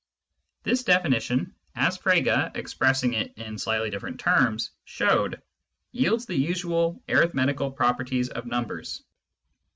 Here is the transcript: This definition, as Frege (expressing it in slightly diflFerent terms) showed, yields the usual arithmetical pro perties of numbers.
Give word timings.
This 0.63 0.83
definition, 0.83 1.53
as 1.75 1.95
Frege 1.99 2.57
(expressing 2.57 3.13
it 3.13 3.37
in 3.37 3.59
slightly 3.59 3.91
diflFerent 3.91 4.17
terms) 4.17 4.71
showed, 4.83 5.39
yields 5.91 6.25
the 6.25 6.33
usual 6.35 7.03
arithmetical 7.07 7.69
pro 7.71 7.93
perties 7.93 8.29
of 8.31 8.47
numbers. 8.47 9.03